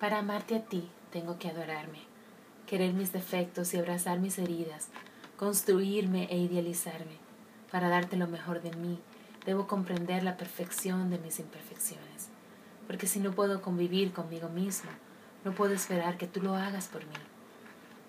Para 0.00 0.20
amarte 0.20 0.56
a 0.56 0.64
ti, 0.64 0.88
tengo 1.12 1.38
que 1.38 1.50
adorarme, 1.50 1.98
querer 2.66 2.94
mis 2.94 3.12
defectos 3.12 3.74
y 3.74 3.76
abrazar 3.76 4.18
mis 4.18 4.38
heridas, 4.38 4.88
construirme 5.36 6.26
e 6.30 6.38
idealizarme. 6.38 7.18
Para 7.70 7.90
darte 7.90 8.16
lo 8.16 8.26
mejor 8.26 8.62
de 8.62 8.72
mí, 8.72 8.98
debo 9.44 9.66
comprender 9.66 10.22
la 10.22 10.38
perfección 10.38 11.10
de 11.10 11.18
mis 11.18 11.38
imperfecciones, 11.38 12.30
porque 12.86 13.06
si 13.06 13.20
no 13.20 13.32
puedo 13.32 13.60
convivir 13.60 14.14
conmigo 14.14 14.48
mismo, 14.48 14.90
no 15.44 15.52
puedo 15.52 15.74
esperar 15.74 16.16
que 16.16 16.26
tú 16.26 16.40
lo 16.40 16.54
hagas 16.54 16.88
por 16.88 17.04
mí, 17.04 17.20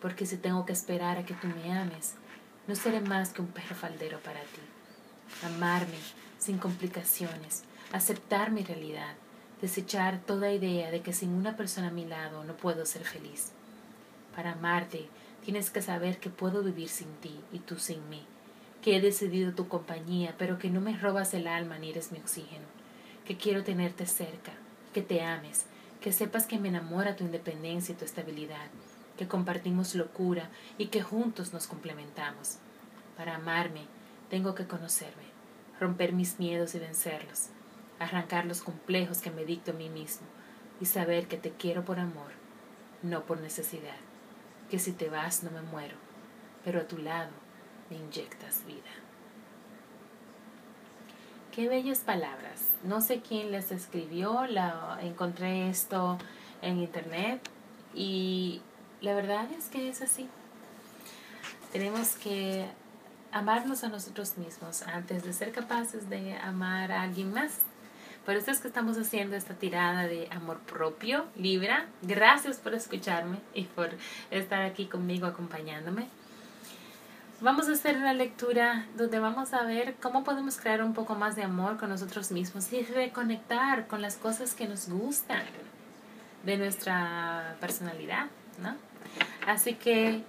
porque 0.02 0.26
si 0.26 0.38
tengo 0.38 0.66
que 0.66 0.72
esperar 0.72 1.18
a 1.18 1.26
que 1.26 1.34
tú 1.34 1.48
me 1.48 1.74
ames, 1.74 2.14
no 2.68 2.76
seré 2.76 3.02
más 3.02 3.34
que 3.34 3.42
un 3.42 3.50
perro 3.50 3.76
faldero 3.76 4.18
para 4.22 4.40
ti. 4.40 4.62
Amarme 5.46 6.00
sin 6.40 6.58
complicaciones, 6.58 7.64
aceptar 7.92 8.50
mi 8.50 8.64
realidad, 8.64 9.14
desechar 9.62 10.20
toda 10.26 10.52
idea 10.52 10.90
de 10.90 11.02
que 11.02 11.14
sin 11.14 11.34
una 11.34 11.56
persona 11.56 11.90
a 11.90 11.92
mi 11.92 12.06
lado 12.06 12.44
no 12.44 12.58
puedo 12.58 12.86
ser 12.86 13.04
feliz. 13.04 13.52
Para 14.36 14.54
amarte, 14.54 15.08
tienes 15.46 15.70
que 15.70 15.82
saber 15.82 16.18
que 16.18 16.30
puedo 16.30 16.64
vivir 16.64 16.90
sin 16.90 17.14
ti 17.22 17.40
y 17.52 17.60
tú 17.60 17.78
sin 17.78 18.10
mí, 18.10 18.26
que 18.82 18.96
he 18.96 19.02
decidido 19.02 19.54
tu 19.54 19.68
compañía, 19.68 20.36
pero 20.38 20.58
que 20.58 20.70
no 20.70 20.82
me 20.82 20.98
robas 20.98 21.34
el 21.34 21.48
alma 21.48 21.78
ni 21.78 21.92
eres 21.92 22.12
mi 22.12 22.20
oxígeno, 22.20 22.66
que 23.26 23.38
quiero 23.38 23.64
tenerte 23.64 24.08
cerca, 24.08 24.54
que 24.94 25.02
te 25.02 25.22
ames, 25.22 25.66
que 26.02 26.12
sepas 26.12 26.48
que 26.48 26.58
me 26.58 26.70
enamora 26.70 27.16
tu 27.16 27.24
independencia 27.24 27.94
y 27.94 27.98
tu 27.98 28.06
estabilidad, 28.06 28.68
que 29.18 29.28
compartimos 29.28 29.94
locura 29.94 30.50
y 30.80 30.88
que 30.88 31.04
juntos 31.04 31.54
nos 31.54 31.68
complementamos. 31.68 32.58
Para 33.16 33.36
amarme, 33.36 33.86
tengo 34.30 34.56
que 34.56 34.66
conocerme, 34.66 35.26
romper 35.80 36.14
mis 36.14 36.40
miedos 36.40 36.74
y 36.74 36.80
vencerlos, 36.80 37.50
arrancar 38.04 38.46
los 38.46 38.62
complejos 38.62 39.20
que 39.20 39.32
me 39.32 39.46
dicto 39.46 39.72
a 39.72 39.76
mí 39.76 39.90
mismo 39.90 40.28
y 40.80 40.86
saber 40.86 41.28
que 41.28 41.38
te 41.38 41.52
quiero 41.52 41.86
por 41.86 42.00
amor, 42.00 42.32
no 43.04 43.26
por 43.26 43.40
necesidad, 43.40 43.98
que 44.70 44.80
si 44.80 44.92
te 44.92 45.10
vas 45.10 45.44
no 45.44 45.52
me 45.52 45.62
muero, 45.62 45.96
pero 46.64 46.82
a 46.82 46.88
tu 46.88 46.98
lado 46.98 47.32
me 47.90 47.98
inyectas 47.98 48.66
vida. 48.66 48.90
Qué 51.52 51.68
bellas 51.68 52.00
palabras. 52.00 52.70
No 52.84 53.02
sé 53.02 53.20
quién 53.20 53.52
les 53.52 53.72
escribió, 53.72 54.46
la, 54.48 54.98
encontré 55.02 55.70
esto 55.70 56.18
en 56.62 56.80
internet 56.80 57.42
y 57.94 58.62
la 59.02 59.14
verdad 59.14 59.52
es 59.52 59.66
que 59.66 59.90
es 59.90 60.02
así. 60.02 60.30
Tenemos 61.74 62.16
que 62.16 62.68
amarnos 63.32 63.84
a 63.84 63.90
nosotros 63.90 64.38
mismos 64.38 64.82
antes 64.84 65.24
de 65.24 65.34
ser 65.34 65.52
capaces 65.52 66.10
de 66.10 66.38
amar 66.38 66.92
a 66.92 67.02
alguien 67.02 67.34
más. 67.34 67.60
Por 68.26 68.36
eso 68.36 68.52
es 68.52 68.60
que 68.60 68.68
estamos 68.68 68.98
haciendo 68.98 69.36
esta 69.36 69.56
tirada 69.56 70.04
de 70.04 70.28
amor 70.32 70.60
propio, 70.60 71.26
Libra. 71.36 71.88
Gracias 72.04 72.58
por 72.58 72.76
escucharme 72.76 73.40
y 73.56 73.64
por 73.64 73.90
estar 74.30 74.62
aquí 74.62 74.86
conmigo 74.86 75.26
acompañándome. 75.26 76.08
Vamos 77.40 77.68
a 77.68 77.72
hacer 77.72 77.98
una 77.98 78.14
lectura 78.14 78.86
donde 78.96 79.18
vamos 79.18 79.54
a 79.54 79.64
ver 79.64 79.96
cómo 80.00 80.24
podemos 80.24 80.60
crear 80.60 80.84
un 80.84 80.94
poco 80.94 81.16
más 81.16 81.36
de 81.36 81.42
amor 81.42 81.78
con 81.78 81.90
nosotros 81.90 82.32
mismos 82.32 82.72
y 82.72 82.84
reconectar 82.84 83.88
con 83.88 84.04
las 84.04 84.18
cosas 84.18 84.54
que 84.54 84.68
nos 84.68 84.88
gustan 84.88 85.42
de 86.46 86.58
nuestra 86.58 87.56
personalidad, 87.60 88.28
¿no? 88.62 88.76
Así 89.48 89.74
que, 89.74 90.24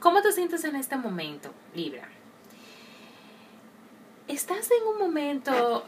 ¿cómo 0.00 0.20
te 0.20 0.32
sientes 0.32 0.64
en 0.64 0.76
este 0.76 0.96
momento, 0.96 1.50
Libra? 1.74 2.06
Estás 4.28 4.70
en 4.70 4.86
un 4.86 4.98
momento 4.98 5.86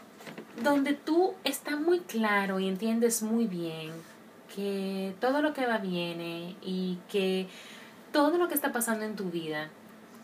donde 0.63 0.93
tú 0.93 1.33
estás 1.43 1.79
muy 1.79 1.99
claro 1.99 2.59
y 2.59 2.67
entiendes 2.67 3.21
muy 3.23 3.47
bien 3.47 3.91
que 4.55 5.15
todo 5.19 5.41
lo 5.41 5.53
que 5.53 5.65
va 5.65 5.77
viene 5.79 6.55
y 6.61 6.97
que 7.09 7.47
todo 8.11 8.37
lo 8.37 8.47
que 8.47 8.53
está 8.53 8.71
pasando 8.71 9.03
en 9.03 9.15
tu 9.15 9.29
vida 9.29 9.69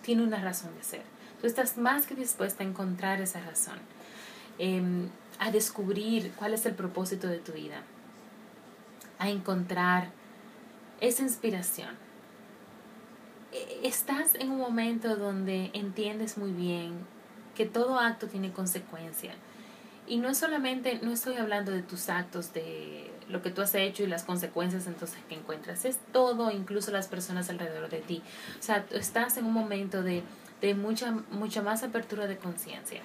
tiene 0.02 0.24
una 0.24 0.42
razón 0.42 0.74
de 0.76 0.84
ser. 0.84 1.04
Tú 1.42 1.48
estás 1.48 1.78
más 1.78 2.06
que 2.06 2.16
dispuesta 2.16 2.64
a 2.64 2.68
encontrar 2.68 3.20
esa 3.20 3.42
razón, 3.42 3.80
em, 4.58 5.10
a 5.40 5.52
descubrir 5.52 6.32
cuál 6.38 6.54
es 6.54 6.66
el 6.66 6.76
propósito 6.76 7.28
de 7.28 7.40
tu 7.40 7.52
vida, 7.52 7.82
a 9.20 9.30
encontrar 9.30 10.12
esa 11.02 11.24
inspiración. 11.24 11.98
E, 13.52 13.82
estás 13.84 14.36
en 14.36 14.52
un 14.52 14.60
momento 14.60 15.16
donde 15.18 15.72
entiendes 15.74 16.38
muy 16.38 16.52
bien 16.52 17.06
que 17.56 17.66
todo 17.66 18.00
acto 18.00 18.28
tiene 18.28 18.54
consecuencia. 18.54 19.34
Y 20.12 20.18
no 20.18 20.28
es 20.28 20.40
solamente, 20.40 21.00
no 21.02 21.14
estoy 21.14 21.38
hablando 21.38 21.72
de 21.72 21.84
tus 21.84 22.10
actos, 22.10 22.52
de 22.52 23.10
lo 23.30 23.42
que 23.42 23.50
tú 23.50 23.62
has 23.62 23.74
hecho 23.76 24.04
y 24.04 24.08
las 24.08 24.26
consecuencias 24.26 24.86
entonces 24.86 25.18
que 25.30 25.36
encuentras. 25.36 25.86
Es 25.86 26.00
todo, 26.12 26.52
incluso 26.52 26.92
las 26.92 27.08
personas 27.08 27.50
alrededor 27.50 27.90
de 27.90 28.02
ti. 28.02 28.22
O 28.60 28.62
sea, 28.62 28.86
tú 28.86 28.98
estás 28.98 29.38
en 29.38 29.46
un 29.46 29.54
momento 29.54 30.04
de, 30.04 30.22
de 30.60 30.76
mucha, 30.76 31.14
mucha 31.32 31.62
más 31.62 31.84
apertura 31.84 32.28
de 32.28 32.38
conciencia. 32.38 33.02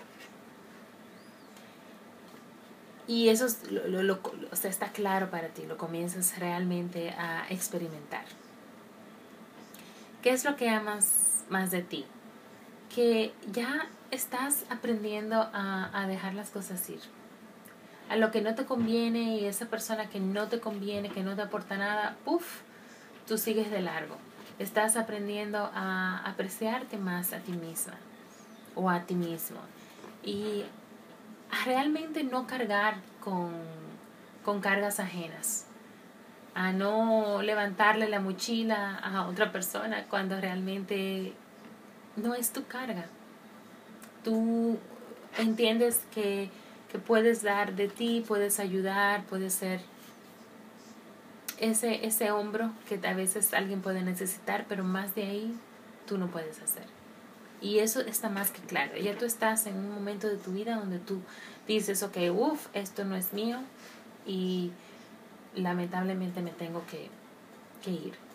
Y 3.06 3.28
eso 3.28 3.46
lo, 3.70 4.02
lo, 4.02 4.20
o 4.50 4.56
sea, 4.56 4.68
está 4.68 4.88
claro 4.88 5.30
para 5.30 5.50
ti, 5.50 5.64
lo 5.64 5.76
comienzas 5.76 6.36
realmente 6.40 7.10
a 7.10 7.46
experimentar. 7.50 8.24
¿Qué 10.22 10.30
es 10.30 10.44
lo 10.44 10.56
que 10.56 10.70
amas 10.70 11.44
más 11.50 11.70
de 11.70 11.82
ti? 11.82 12.04
Que 12.92 13.32
ya 13.52 13.88
estás 14.10 14.64
aprendiendo 14.70 15.48
a, 15.52 15.90
a 15.92 16.06
dejar 16.06 16.34
las 16.34 16.50
cosas 16.50 16.88
ir. 16.90 17.00
A 18.08 18.16
lo 18.16 18.30
que 18.30 18.40
no 18.40 18.54
te 18.54 18.64
conviene 18.64 19.38
y 19.38 19.46
esa 19.46 19.66
persona 19.66 20.08
que 20.08 20.20
no 20.20 20.48
te 20.48 20.60
conviene, 20.60 21.10
que 21.10 21.22
no 21.22 21.34
te 21.34 21.42
aporta 21.42 21.76
nada, 21.76 22.16
puff, 22.24 22.60
tú 23.26 23.36
sigues 23.36 23.70
de 23.70 23.82
largo. 23.82 24.16
Estás 24.58 24.96
aprendiendo 24.96 25.70
a 25.74 26.22
apreciarte 26.24 26.96
más 26.96 27.32
a 27.32 27.40
ti 27.40 27.52
misma 27.52 27.94
o 28.74 28.88
a 28.88 29.00
ti 29.00 29.14
mismo. 29.14 29.58
Y 30.22 30.64
a 31.50 31.64
realmente 31.64 32.24
no 32.24 32.46
cargar 32.46 32.96
con, 33.20 33.50
con 34.44 34.60
cargas 34.60 35.00
ajenas, 35.00 35.66
a 36.54 36.72
no 36.72 37.42
levantarle 37.42 38.08
la 38.08 38.20
mochila 38.20 38.96
a 38.96 39.26
otra 39.26 39.52
persona 39.52 40.04
cuando 40.08 40.40
realmente 40.40 41.34
no 42.16 42.34
es 42.34 42.52
tu 42.52 42.66
carga. 42.66 43.06
Tú 44.26 44.76
entiendes 45.38 46.00
que, 46.12 46.50
que 46.90 46.98
puedes 46.98 47.44
dar 47.44 47.76
de 47.76 47.86
ti, 47.86 48.24
puedes 48.26 48.58
ayudar, 48.58 49.24
puedes 49.26 49.54
ser 49.54 49.80
ese, 51.60 52.04
ese 52.04 52.32
hombro 52.32 52.72
que 52.88 52.98
a 53.06 53.14
veces 53.14 53.54
alguien 53.54 53.82
puede 53.82 54.02
necesitar, 54.02 54.66
pero 54.68 54.82
más 54.82 55.14
de 55.14 55.22
ahí 55.22 55.56
tú 56.08 56.18
no 56.18 56.26
puedes 56.26 56.60
hacer. 56.60 56.86
Y 57.60 57.78
eso 57.78 58.00
está 58.00 58.28
más 58.28 58.50
que 58.50 58.62
claro. 58.62 58.96
Ya 58.96 59.16
tú 59.16 59.26
estás 59.26 59.68
en 59.68 59.76
un 59.76 59.94
momento 59.94 60.26
de 60.26 60.38
tu 60.38 60.50
vida 60.50 60.74
donde 60.74 60.98
tú 60.98 61.20
dices, 61.68 62.02
ok, 62.02 62.16
uff, 62.34 62.66
esto 62.74 63.04
no 63.04 63.14
es 63.14 63.32
mío 63.32 63.58
y 64.26 64.72
lamentablemente 65.54 66.42
me 66.42 66.50
tengo 66.50 66.84
que, 66.86 67.10
que 67.80 67.92
ir. 67.92 68.25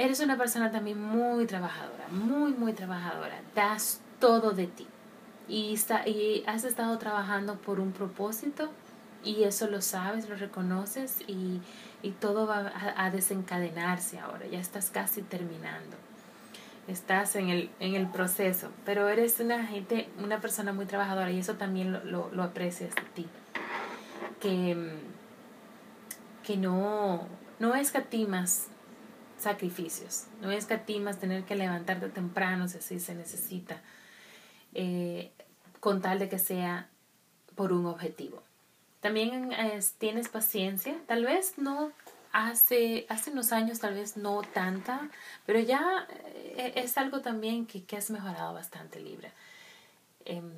Eres 0.00 0.20
una 0.20 0.38
persona 0.38 0.72
también 0.72 0.98
muy 0.98 1.44
trabajadora, 1.44 2.08
muy, 2.10 2.52
muy 2.52 2.72
trabajadora. 2.72 3.42
Das 3.54 4.00
todo 4.18 4.52
de 4.52 4.66
ti. 4.66 4.86
Y, 5.46 5.74
está, 5.74 6.08
y 6.08 6.42
has 6.46 6.64
estado 6.64 6.96
trabajando 6.96 7.56
por 7.56 7.80
un 7.80 7.92
propósito 7.92 8.70
y 9.22 9.42
eso 9.42 9.66
lo 9.66 9.82
sabes, 9.82 10.26
lo 10.26 10.36
reconoces 10.36 11.20
y, 11.26 11.60
y 12.00 12.12
todo 12.12 12.46
va 12.46 12.72
a, 12.96 13.10
desencadenarse 13.10 14.18
ahora. 14.18 14.46
Ya 14.46 14.58
estás 14.58 14.88
casi 14.88 15.20
terminando 15.20 15.98
estás 16.88 17.36
en 17.36 17.50
el, 17.50 17.70
en 17.78 17.94
el 17.94 18.08
proceso, 18.08 18.70
pero 18.86 19.06
eres 19.08 19.38
una 19.38 19.66
gente, 19.66 20.08
una 20.18 20.40
persona 20.40 20.72
muy 20.72 20.86
trabajadora 20.86 21.30
y 21.30 21.38
eso 21.38 21.54
también 21.54 21.92
lo, 21.92 22.02
lo, 22.04 22.30
lo 22.32 22.42
aprecias 22.42 22.94
de 22.94 23.02
ti. 23.14 23.26
Que, 24.40 24.94
que 26.42 26.56
no, 26.56 27.28
no 27.58 27.74
escatimas 27.74 28.68
sacrificios, 29.40 30.26
no 30.40 30.50
escatimas 30.50 31.18
tener 31.18 31.44
que 31.44 31.56
levantarte 31.56 32.08
temprano 32.08 32.68
si 32.68 32.78
así 32.78 33.00
se 33.00 33.14
necesita, 33.14 33.80
eh, 34.74 35.30
con 35.80 36.02
tal 36.02 36.18
de 36.18 36.28
que 36.28 36.38
sea 36.38 36.88
por 37.54 37.72
un 37.72 37.86
objetivo. 37.86 38.42
También 39.00 39.50
tienes 39.98 40.28
paciencia, 40.28 40.94
tal 41.06 41.24
vez 41.24 41.56
no 41.56 41.90
hace, 42.32 43.06
hace 43.08 43.30
unos 43.30 43.52
años, 43.52 43.80
tal 43.80 43.94
vez 43.94 44.16
no 44.16 44.42
tanta, 44.42 45.08
pero 45.46 45.58
ya 45.58 46.06
eh, 46.34 46.72
es 46.76 46.98
algo 46.98 47.20
también 47.20 47.66
que, 47.66 47.84
que 47.84 47.96
has 47.96 48.10
mejorado 48.10 48.52
bastante, 48.52 49.00
Libra. 49.00 49.30
Em, 50.24 50.52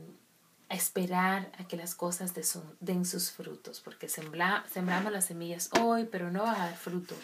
esperar 0.73 1.53
a 1.59 1.65
que 1.65 1.77
las 1.77 1.95
cosas 1.95 2.33
den 2.81 3.05
sus 3.05 3.31
frutos, 3.31 3.81
porque 3.81 4.09
sembramos 4.09 5.13
las 5.13 5.27
semillas 5.27 5.71
hoy, 5.81 6.09
pero 6.11 6.31
no 6.31 6.45
va 6.45 6.55
a 6.55 6.67
dar 6.67 6.77
fruto. 6.77 7.15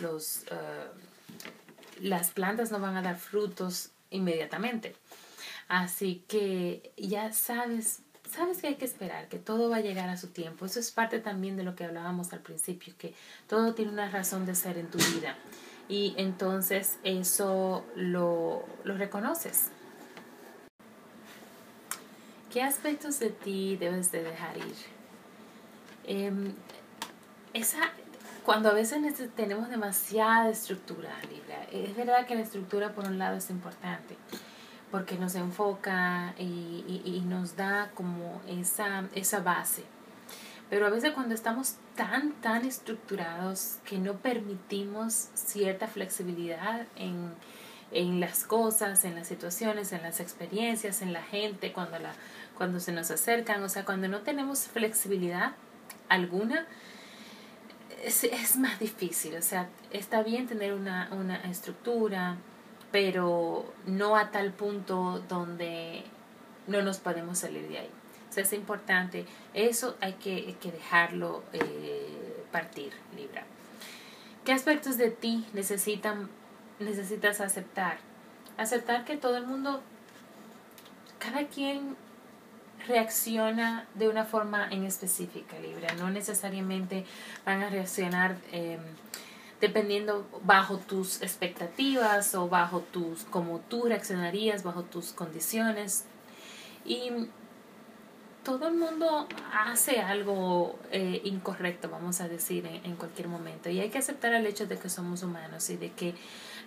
Los, 0.00 0.44
eh, 0.50 0.86
las 2.00 2.30
plantas 2.30 2.70
no 2.70 2.80
van 2.80 2.96
a 2.96 3.02
dar 3.02 3.16
frutos 3.18 3.90
inmediatamente. 4.10 4.96
Así 5.68 6.24
que 6.28 6.92
ya 6.96 7.32
sabes, 7.32 8.02
sabes 8.30 8.58
que 8.58 8.68
hay 8.68 8.74
que 8.76 8.84
esperar, 8.84 9.28
que 9.28 9.38
todo 9.38 9.70
va 9.70 9.76
a 9.76 9.80
llegar 9.80 10.08
a 10.08 10.16
su 10.16 10.28
tiempo. 10.28 10.66
Eso 10.66 10.80
es 10.80 10.90
parte 10.90 11.18
también 11.18 11.56
de 11.56 11.62
lo 11.62 11.74
que 11.74 11.84
hablábamos 11.84 12.32
al 12.32 12.40
principio, 12.40 12.94
que 12.98 13.14
todo 13.46 13.74
tiene 13.74 13.92
una 13.92 14.10
razón 14.10 14.46
de 14.46 14.54
ser 14.54 14.78
en 14.78 14.90
tu 14.90 14.98
vida. 14.98 15.36
Y 15.88 16.14
entonces 16.16 16.98
eso 17.04 17.84
lo, 17.96 18.64
lo 18.84 18.96
reconoces. 18.96 19.70
¿Qué 22.52 22.62
aspectos 22.62 23.18
de 23.18 23.30
ti 23.30 23.76
debes 23.76 24.12
de 24.12 24.22
dejar 24.22 24.58
ir? 24.58 24.76
Em, 26.04 26.52
esa, 27.54 27.90
cuando 28.44 28.70
a 28.70 28.72
veces 28.72 29.00
tenemos 29.36 29.68
demasiada 29.68 30.50
estructura, 30.50 31.10
Libra, 31.30 31.64
es 31.70 31.96
verdad 31.96 32.26
que 32.26 32.34
la 32.34 32.42
estructura 32.42 32.92
por 32.92 33.06
un 33.06 33.18
lado 33.18 33.36
es 33.36 33.50
importante, 33.50 34.16
porque 34.90 35.16
nos 35.16 35.34
enfoca 35.34 36.34
y, 36.38 37.22
nos 37.26 37.56
da 37.56 37.90
como 37.94 38.42
esa, 38.48 39.04
esa 39.14 39.40
base. 39.40 39.84
Pero 40.68 40.86
a 40.86 40.90
veces 40.90 41.12
cuando 41.12 41.34
estamos 41.34 41.74
tan, 41.96 42.32
tan 42.40 42.64
estructurados 42.64 43.76
que 43.84 43.98
no 43.98 44.14
permitimos 44.14 45.28
cierta 45.34 45.86
flexibilidad 45.86 46.86
en, 46.96 47.32
en 47.92 48.20
las 48.20 48.44
cosas, 48.44 49.04
en 49.04 49.14
las 49.14 49.28
situaciones, 49.28 49.92
en 49.92 50.02
las 50.02 50.18
experiencias, 50.20 51.02
en 51.02 51.12
la 51.12 51.22
gente, 51.22 51.72
cuando, 51.72 51.98
la, 51.98 52.12
cuando 52.56 52.80
se 52.80 52.92
nos 52.92 53.10
acercan, 53.10 53.62
o 53.62 53.68
sea, 53.68 53.84
cuando 53.84 54.08
no 54.08 54.20
tenemos 54.20 54.66
flexibilidad 54.66 55.52
alguna, 56.08 56.66
es, 58.02 58.24
es 58.24 58.56
más 58.56 58.78
difícil, 58.78 59.36
o 59.36 59.42
sea, 59.42 59.68
está 59.90 60.22
bien 60.22 60.46
tener 60.46 60.74
una, 60.74 61.08
una 61.12 61.36
estructura, 61.42 62.36
pero 62.90 63.72
no 63.86 64.16
a 64.16 64.30
tal 64.30 64.52
punto 64.52 65.22
donde 65.28 66.02
no 66.66 66.82
nos 66.82 66.98
podemos 66.98 67.38
salir 67.38 67.68
de 67.68 67.78
ahí. 67.78 67.90
O 68.28 68.32
sea, 68.32 68.42
es 68.42 68.52
importante, 68.52 69.26
eso 69.54 69.96
hay 70.00 70.14
que, 70.14 70.56
que 70.60 70.72
dejarlo 70.72 71.42
eh, 71.52 72.44
partir, 72.50 72.92
Libra. 73.16 73.44
¿Qué 74.44 74.52
aspectos 74.52 74.96
de 74.96 75.10
ti 75.10 75.46
necesitan, 75.52 76.28
necesitas 76.80 77.40
aceptar? 77.40 77.98
Aceptar 78.56 79.04
que 79.04 79.16
todo 79.16 79.36
el 79.36 79.46
mundo, 79.46 79.82
cada 81.18 81.46
quien 81.46 81.96
reacciona 82.86 83.86
de 83.94 84.08
una 84.08 84.24
forma 84.24 84.68
en 84.70 84.84
específica, 84.84 85.58
Libra. 85.58 85.94
No 85.94 86.10
necesariamente 86.10 87.04
van 87.44 87.62
a 87.62 87.70
reaccionar... 87.70 88.36
Eh, 88.52 88.78
dependiendo 89.62 90.26
bajo 90.42 90.78
tus 90.78 91.22
expectativas 91.22 92.34
o 92.34 92.48
bajo 92.48 92.80
tus, 92.80 93.22
como 93.22 93.60
tú 93.60 93.84
reaccionarías, 93.84 94.64
bajo 94.64 94.82
tus 94.82 95.12
condiciones. 95.12 96.04
Y 96.84 97.28
todo 98.42 98.66
el 98.66 98.74
mundo 98.74 99.28
hace 99.52 100.00
algo 100.00 100.76
eh, 100.90 101.20
incorrecto, 101.24 101.88
vamos 101.88 102.20
a 102.20 102.28
decir, 102.28 102.66
en, 102.66 102.96
cualquier 102.96 103.28
momento. 103.28 103.70
Y 103.70 103.78
hay 103.78 103.88
que 103.88 103.98
aceptar 103.98 104.34
el 104.34 104.46
hecho 104.46 104.66
de 104.66 104.78
que 104.78 104.90
somos 104.90 105.22
humanos 105.22 105.70
y 105.70 105.76
de 105.76 105.92
que 105.92 106.16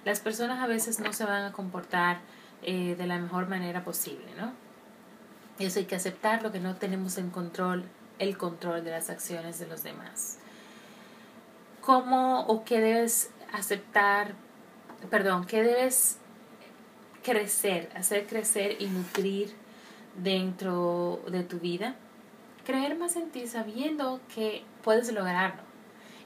las 0.05 0.21
personas 0.21 0.63
a 0.63 0.67
veces 0.67 1.01
no 1.01 1.11
se 1.11 1.25
van 1.25 1.43
a 1.43 1.51
comportar 1.51 2.19
eh, 2.63 2.95
de 2.97 3.07
la 3.07 3.19
mejor 3.19 3.49
manera 3.49 3.83
posible, 3.83 4.25
¿no? 4.37 4.53
Eso 5.59 5.79
hay 5.79 5.85
que 5.85 5.95
aceptarlo, 5.95 6.51
que 6.51 6.59
no 6.59 6.75
tenemos 6.75 7.17
en 7.17 7.29
control 7.29 7.85
el 8.19 8.37
control 8.37 8.83
de 8.83 8.91
las 8.91 9.09
acciones 9.09 9.59
de 9.59 9.67
los 9.67 9.83
demás 9.83 10.39
cómo 11.85 12.41
o 12.47 12.65
qué 12.65 12.81
debes 12.81 13.29
aceptar, 13.53 14.33
perdón, 15.11 15.45
qué 15.45 15.61
debes 15.61 16.17
crecer, 17.23 17.89
hacer 17.95 18.25
crecer 18.25 18.81
y 18.81 18.87
nutrir 18.87 19.53
dentro 20.17 21.21
de 21.27 21.43
tu 21.43 21.59
vida. 21.59 21.95
Creer 22.65 22.97
más 22.97 23.15
en 23.15 23.29
ti 23.29 23.45
sabiendo 23.45 24.19
que 24.33 24.63
puedes 24.83 25.13
lograrlo, 25.13 25.61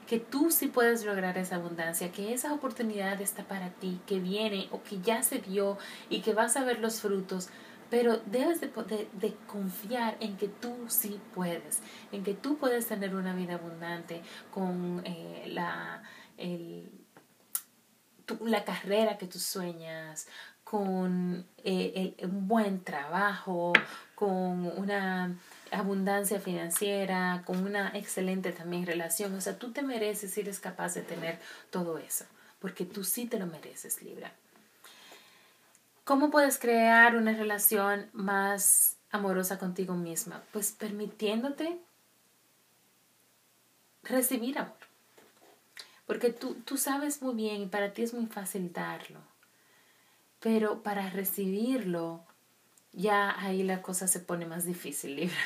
que 0.06 0.18
tú 0.18 0.50
sí 0.50 0.68
puedes 0.68 1.04
lograr 1.04 1.36
esa 1.36 1.56
abundancia, 1.56 2.10
que 2.10 2.32
esa 2.32 2.54
oportunidad 2.54 3.20
está 3.20 3.44
para 3.44 3.68
ti, 3.68 4.00
que 4.06 4.18
viene 4.18 4.68
o 4.70 4.82
que 4.82 5.02
ya 5.02 5.22
se 5.22 5.40
dio 5.40 5.76
y 6.08 6.22
que 6.22 6.32
vas 6.32 6.56
a 6.56 6.64
ver 6.64 6.78
los 6.78 7.02
frutos 7.02 7.50
pero 7.90 8.18
debes 8.18 8.60
de, 8.60 8.70
confiar 9.46 10.16
en 10.20 10.36
que 10.36 10.48
tú 10.48 10.86
sí 10.88 11.20
puedes, 11.34 11.80
en 12.12 12.22
que 12.22 12.34
tú 12.34 12.56
puedes 12.56 12.86
tener 12.86 13.14
una 13.14 13.34
vida 13.34 13.54
abundante 13.54 14.22
con 14.52 15.02
eh, 15.04 15.44
la, 15.48 16.02
el, 16.38 16.88
la 18.42 18.64
carrera 18.64 19.18
que 19.18 19.26
tú 19.26 19.40
sueñas, 19.40 20.28
con 20.62 21.44
eh, 21.64 22.14
un 22.22 22.46
buen 22.46 22.84
trabajo, 22.84 23.72
con 24.14 24.66
una 24.78 25.36
abundancia 25.72 26.38
financiera, 26.38 27.42
con 27.44 27.64
una 27.64 27.90
excelente 27.94 28.52
también 28.52 28.86
relación. 28.86 29.34
O 29.34 29.40
sea, 29.40 29.58
tú 29.58 29.72
te 29.72 29.82
mereces 29.82 30.38
y 30.38 30.42
eres 30.42 30.60
capaz 30.60 30.94
de 30.94 31.02
tener 31.02 31.40
todo 31.70 31.98
eso, 31.98 32.24
porque 32.60 32.84
tú 32.84 33.02
sí 33.02 33.26
te 33.26 33.40
lo 33.40 33.46
mereces, 33.46 34.00
Libra. 34.00 34.32
¿Cómo 36.10 36.28
puedes 36.32 36.58
crear 36.58 37.14
una 37.14 37.32
relación 37.34 38.10
más 38.12 38.96
amorosa 39.12 39.60
contigo 39.60 39.94
misma? 39.94 40.42
Pues 40.52 40.72
permitiéndote 40.72 41.78
recibir 44.02 44.58
amor. 44.58 44.74
Porque 46.08 46.30
tú, 46.30 46.54
tú 46.64 46.78
sabes 46.78 47.22
muy 47.22 47.36
bien 47.36 47.62
y 47.62 47.66
para 47.66 47.92
ti 47.92 48.02
es 48.02 48.12
muy 48.12 48.26
fácil 48.26 48.72
darlo. 48.72 49.20
Pero 50.40 50.82
para 50.82 51.10
recibirlo, 51.10 52.24
ya 52.92 53.40
ahí 53.40 53.62
la 53.62 53.80
cosa 53.80 54.08
se 54.08 54.18
pone 54.18 54.46
más 54.46 54.64
difícil, 54.64 55.14
Libra. 55.14 55.36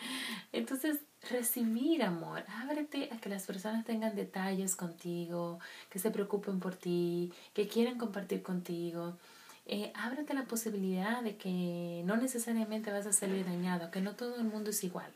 Entonces, 0.52 0.96
recibir 1.30 2.02
amor, 2.02 2.42
ábrete 2.62 3.10
a 3.12 3.18
que 3.18 3.28
las 3.28 3.44
personas 3.44 3.84
tengan 3.84 4.16
detalles 4.16 4.76
contigo, 4.76 5.58
que 5.90 5.98
se 5.98 6.10
preocupen 6.10 6.58
por 6.58 6.74
ti, 6.74 7.34
que 7.52 7.68
quieren 7.68 7.98
compartir 7.98 8.42
contigo 8.42 9.18
eh, 9.66 9.92
ábrete 9.94 10.32
la 10.32 10.44
posibilidad 10.44 11.22
de 11.22 11.36
que 11.36 12.02
no 12.04 12.16
necesariamente 12.16 12.92
vas 12.92 13.06
a 13.06 13.12
salir 13.12 13.44
dañado, 13.44 13.90
que 13.90 14.00
no 14.00 14.14
todo 14.14 14.36
el 14.36 14.44
mundo 14.44 14.70
es 14.70 14.84
igual. 14.84 15.10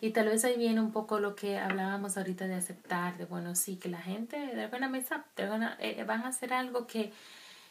Y 0.00 0.10
tal 0.10 0.28
vez 0.28 0.44
ahí 0.44 0.56
viene 0.56 0.80
un 0.80 0.92
poco 0.92 1.18
lo 1.18 1.34
que 1.34 1.58
hablábamos 1.58 2.16
ahorita 2.16 2.46
de 2.46 2.54
aceptar, 2.54 3.16
de 3.16 3.24
bueno, 3.24 3.56
sí, 3.56 3.76
que 3.76 3.88
la 3.88 3.98
gente 3.98 4.36
alguna 4.60 4.88
mesa 4.88 5.24
eh, 5.36 6.04
van 6.04 6.22
a 6.22 6.28
hacer 6.28 6.52
algo 6.52 6.86
que, 6.86 7.12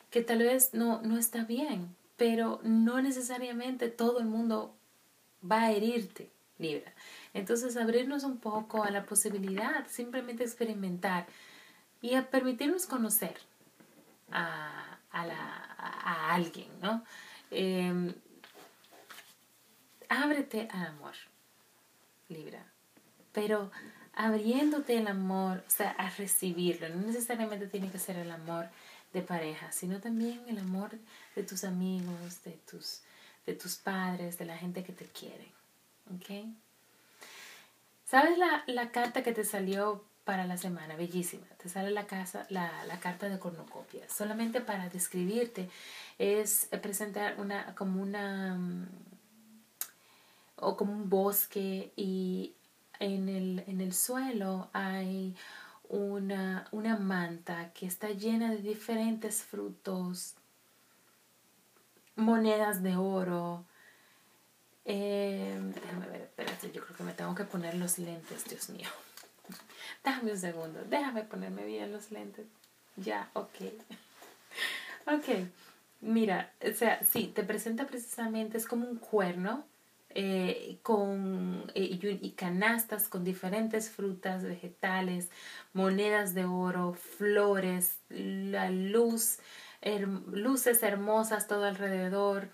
que 0.09 0.21
tal 0.23 0.39
vez 0.39 0.73
no, 0.73 1.01
no 1.03 1.17
está 1.17 1.45
bien, 1.45 1.95
pero 2.17 2.59
no 2.63 3.01
necesariamente 3.01 3.89
todo 3.89 4.19
el 4.19 4.25
mundo 4.25 4.75
va 5.49 5.63
a 5.63 5.71
herirte, 5.71 6.29
Libra. 6.57 6.91
Entonces, 7.33 7.77
abrirnos 7.77 8.23
un 8.23 8.39
poco 8.39 8.83
a 8.83 8.89
la 8.89 9.05
posibilidad, 9.05 9.87
simplemente 9.87 10.43
experimentar 10.43 11.27
y 12.01 12.15
a 12.15 12.29
permitirnos 12.29 12.87
conocer, 12.87 13.37
a, 14.31 14.99
a, 15.11 15.25
la, 15.25 15.75
a 15.77 16.33
alguien, 16.33 16.67
¿no? 16.81 17.03
Em, 17.51 18.13
ábrete 20.09 20.67
al 20.71 20.87
amor, 20.87 21.13
Libra, 22.29 22.63
pero 23.31 23.71
abriéndote 24.13 24.97
el 24.97 25.07
amor, 25.07 25.63
o 25.65 25.69
sea, 25.69 25.91
a 25.91 26.09
recibirlo, 26.09 26.89
no 26.89 27.05
necesariamente 27.07 27.67
tiene 27.67 27.89
que 27.91 27.99
ser 27.99 28.17
el 28.17 28.31
amor 28.31 28.67
de 29.13 29.21
pareja, 29.21 29.71
sino 29.71 29.99
también 29.99 30.41
el 30.47 30.59
amor 30.59 30.91
de 31.35 31.43
tus 31.43 31.63
amigos, 31.63 32.43
de 32.43 32.51
tus, 32.69 33.01
de 33.45 33.53
tus 33.53 33.75
padres, 33.75 34.37
de 34.37 34.45
la 34.45 34.57
gente 34.57 34.83
que 34.83 34.93
te 34.93 35.05
quiere, 35.05 35.47
¿ok? 36.15 36.47
¿Sabes 38.05 38.37
la, 38.37 38.63
la 38.67 38.91
carta 38.91 39.21
que 39.21 39.33
te 39.33 39.43
salió 39.43 40.03
para 40.27 40.45
la 40.45 40.57
semana, 40.57 40.97
bellísima. 40.97 41.45
Te 41.55 41.69
sale 41.69 41.89
la, 41.89 42.05
casa, 42.05 42.45
la, 42.49 42.69
carta 42.99 43.29
de 43.29 43.39
cornucopia. 43.39 44.03
Solamente 44.09 44.59
para 44.59 44.89
describirte 44.89 45.69
es 46.19 46.67
presentar 46.81 47.39
una 47.39 47.73
como 47.75 48.01
una 48.01 48.55
mm, 48.55 48.87
o 50.57 50.75
como 50.75 50.91
un 50.91 51.09
bosque 51.09 51.93
y 51.95 52.53
en 52.99 53.29
el, 53.29 53.63
en 53.67 53.79
el 53.79 53.93
suelo 53.93 54.69
hay 54.73 55.33
una, 55.87 56.67
una 56.71 56.97
manta 56.97 57.71
que 57.71 57.85
está 57.85 58.09
llena 58.09 58.51
de 58.51 58.57
diferentes 58.57 59.43
frutos, 59.43 60.35
monedas 62.17 62.83
de 62.83 62.97
oro. 62.97 63.63
Eh, 64.83 65.57
déjame 65.73 66.07
ver, 66.07 66.21
Espérate, 66.23 66.69
yo 66.73 66.83
creo 66.83 66.97
que 66.97 67.03
me 67.03 67.13
tengo 67.13 67.33
que 67.33 67.45
poner 67.45 67.75
los 67.75 67.97
lentes, 67.97 68.43
Dios 68.43 68.69
mío. 68.71 68.89
Dame 70.07 70.31
un 70.31 70.37
segundo, 70.37 70.79
déjame 70.89 71.23
ponerme 71.23 71.65
bien 71.65 71.91
los 71.91 72.11
lentes. 72.11 72.45
Ya, 72.95 73.29
ok. 73.33 73.55
ok, 75.05 75.49
mira, 75.99 76.53
o 76.65 76.73
sea, 76.73 77.03
sí, 77.03 77.29
te 77.35 77.43
presenta 77.43 77.87
precisamente, 77.87 78.57
es 78.57 78.65
como 78.65 78.87
un 78.87 78.99
cuerno 78.99 79.65
eh, 80.11 80.77
con, 80.81 81.69
eh, 81.75 81.99
y 82.21 82.31
canastas 82.31 83.09
con 83.09 83.25
diferentes 83.25 83.89
frutas, 83.89 84.45
vegetales, 84.45 85.29
monedas 85.73 86.33
de 86.33 86.45
oro, 86.45 86.93
flores, 86.93 87.97
la 88.07 88.69
luz, 88.69 89.39
luces 90.31 90.83
hermosas 90.83 91.47
todo 91.47 91.65
alrededor. 91.65 92.47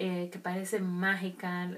Eh, 0.00 0.30
que 0.30 0.38
parece 0.38 0.78
mágica, 0.78 1.68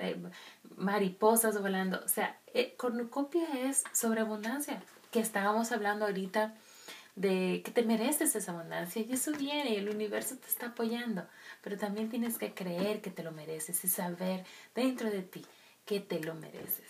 mariposas 0.76 1.58
volando. 1.58 2.02
O 2.04 2.08
sea, 2.08 2.38
cornucopia 2.76 3.48
es 3.66 3.82
sobreabundancia, 3.94 4.82
que 5.10 5.20
estábamos 5.20 5.72
hablando 5.72 6.06
ahorita 6.06 6.54
de 7.16 7.62
que 7.64 7.70
te 7.70 7.82
mereces 7.82 8.34
esa 8.34 8.52
abundancia 8.52 9.02
y 9.02 9.12
eso 9.12 9.32
viene 9.32 9.70
y 9.70 9.76
el 9.76 9.88
universo 9.88 10.36
te 10.36 10.46
está 10.46 10.66
apoyando, 10.66 11.26
pero 11.62 11.76
también 11.76 12.08
tienes 12.08 12.38
que 12.38 12.54
creer 12.54 13.00
que 13.00 13.10
te 13.10 13.22
lo 13.22 13.32
mereces 13.32 13.84
y 13.84 13.88
saber 13.88 14.44
dentro 14.74 15.10
de 15.10 15.22
ti 15.22 15.44
que 15.84 16.00
te 16.00 16.20
lo 16.20 16.34
mereces. 16.34 16.86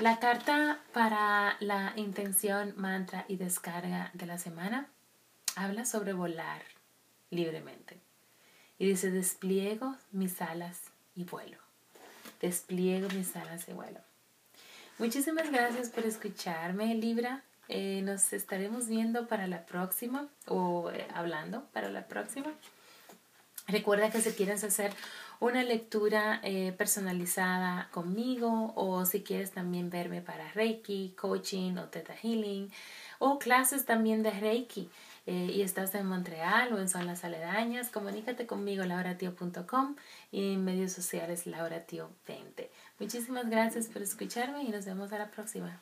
La 0.00 0.18
carta 0.20 0.80
para 0.92 1.56
la 1.60 1.92
intención, 1.96 2.72
mantra 2.76 3.24
y 3.28 3.36
descarga 3.36 4.10
de 4.14 4.26
la 4.26 4.38
semana 4.38 4.88
habla 5.56 5.84
sobre 5.84 6.12
volar 6.12 6.62
libremente. 7.30 8.00
Y 8.78 8.86
dice, 8.86 9.10
despliego 9.10 9.96
mis 10.12 10.40
alas 10.40 10.78
y 11.16 11.24
vuelo. 11.24 11.58
Despliego 12.40 13.08
mis 13.10 13.34
alas 13.34 13.68
y 13.68 13.72
vuelo. 13.72 14.00
Muchísimas 14.98 15.48
gracias 15.52 15.90
por 15.90 16.04
escucharme, 16.04 16.92
Libra. 16.96 17.44
Eh, 17.68 18.02
nos 18.02 18.32
estaremos 18.32 18.88
viendo 18.88 19.28
para 19.28 19.46
la 19.46 19.64
próxima 19.64 20.26
o 20.48 20.90
eh, 20.90 21.06
hablando 21.14 21.62
para 21.72 21.88
la 21.88 22.08
próxima. 22.08 22.52
Recuerda 23.68 24.10
que 24.10 24.20
si 24.20 24.32
quieres 24.32 24.64
hacer 24.64 24.92
una 25.38 25.62
lectura 25.62 26.40
eh, 26.42 26.74
personalizada 26.76 27.88
conmigo 27.92 28.72
o 28.74 29.04
si 29.04 29.22
quieres 29.22 29.52
también 29.52 29.88
verme 29.88 30.20
para 30.20 30.50
Reiki, 30.50 31.14
coaching 31.16 31.76
o 31.76 31.84
Theta 31.84 32.14
Healing 32.14 32.68
o 33.20 33.38
clases 33.38 33.84
también 33.84 34.24
de 34.24 34.32
Reiki 34.32 34.90
y 35.26 35.60
estás 35.60 35.94
en 35.94 36.06
Montreal 36.06 36.72
o 36.72 36.78
en 36.78 36.88
zonas 36.88 37.22
aledañas, 37.22 37.90
comunícate 37.90 38.46
conmigo 38.46 38.82
lauratio.com 38.86 39.94
y 40.32 40.54
en 40.54 40.64
medios 40.64 40.92
sociales 40.92 41.46
lauratio20. 41.46 42.68
Muchísimas 42.98 43.48
gracias 43.48 43.86
por 43.86 44.02
escucharme 44.02 44.64
y 44.64 44.68
nos 44.68 44.84
vemos 44.84 45.12
a 45.12 45.18
la 45.18 45.30
próxima. 45.30 45.78